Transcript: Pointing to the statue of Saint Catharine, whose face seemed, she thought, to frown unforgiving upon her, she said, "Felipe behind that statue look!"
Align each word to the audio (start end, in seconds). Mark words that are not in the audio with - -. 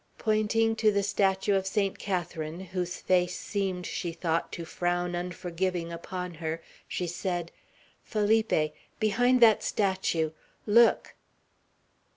Pointing 0.17 0.75
to 0.77 0.91
the 0.91 1.03
statue 1.03 1.53
of 1.53 1.67
Saint 1.67 1.99
Catharine, 1.99 2.59
whose 2.61 2.95
face 2.97 3.35
seemed, 3.35 3.85
she 3.85 4.11
thought, 4.11 4.51
to 4.53 4.65
frown 4.65 5.13
unforgiving 5.15 5.93
upon 5.93 6.33
her, 6.33 6.59
she 6.87 7.05
said, 7.05 7.51
"Felipe 8.03 8.73
behind 8.99 9.41
that 9.41 9.61
statue 9.61 10.31
look!" 10.65 11.13